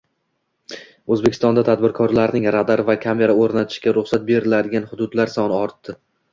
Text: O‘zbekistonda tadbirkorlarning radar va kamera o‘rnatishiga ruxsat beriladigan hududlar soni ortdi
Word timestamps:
O‘zbekistonda 1.15 1.63
tadbirkorlarning 1.67 2.49
radar 2.57 2.83
va 2.89 2.97
kamera 3.05 3.37
o‘rnatishiga 3.45 3.95
ruxsat 4.01 4.29
beriladigan 4.33 4.91
hududlar 4.93 5.37
soni 5.39 5.61
ortdi 5.65 6.01